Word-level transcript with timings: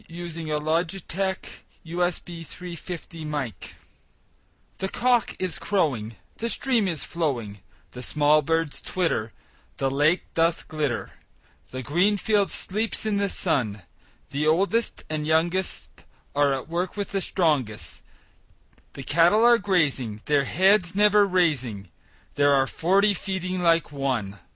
William 0.09 0.65
Wordsworth 0.65 1.63
Written 1.85 3.11
in 3.13 3.29
March 3.29 3.73
THE 4.79 4.89
cock 4.89 5.35
is 5.37 5.59
crowing, 5.59 6.15
The 6.37 6.49
stream 6.49 6.87
is 6.87 7.03
flowing, 7.03 7.59
The 7.91 8.01
small 8.01 8.41
birds 8.41 8.81
twitter, 8.81 9.31
The 9.77 9.91
lake 9.91 10.23
doth 10.33 10.67
glitter 10.67 11.11
The 11.69 11.83
green 11.83 12.17
field 12.17 12.49
sleeps 12.49 13.05
in 13.05 13.17
the 13.17 13.29
sun; 13.29 13.83
The 14.31 14.47
oldest 14.47 15.03
and 15.07 15.27
youngest 15.27 16.03
Are 16.35 16.51
at 16.51 16.67
work 16.67 16.97
with 16.97 17.11
the 17.11 17.21
strongest; 17.21 18.01
The 18.93 19.03
cattle 19.03 19.45
are 19.45 19.59
grazing, 19.59 20.21
Their 20.25 20.45
heads 20.45 20.95
never 20.95 21.27
raising; 21.27 21.91
There 22.33 22.53
are 22.53 22.65
forty 22.65 23.13
feeding 23.13 23.59
like 23.61 23.91
one! 23.91 24.39